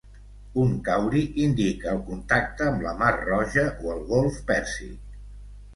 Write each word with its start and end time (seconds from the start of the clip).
Un 0.61 0.71
cauri 0.87 1.21
indica 1.43 1.91
el 1.93 2.01
contacte 2.09 2.67
amb 2.71 2.85
la 2.89 2.95
mar 3.03 3.13
Roja 3.21 3.69
o 3.87 3.95
el 3.99 4.05
golf 4.15 4.43
Pèrsic. 4.51 5.19